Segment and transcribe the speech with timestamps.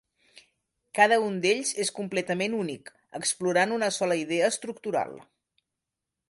[0.99, 2.89] Cada un d'ells és completament únic,
[3.21, 5.15] explorant una sola idea estructural.